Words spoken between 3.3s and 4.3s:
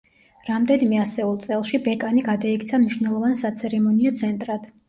საცერემონიო